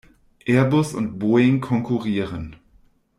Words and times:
Airbus 0.47 0.95
und 0.95 1.19
Boeing 1.19 1.61
konkurrieren. 1.61 2.55